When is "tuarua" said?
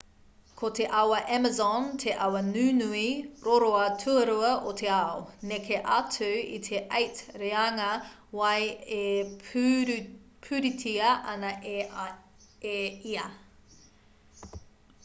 4.03-4.49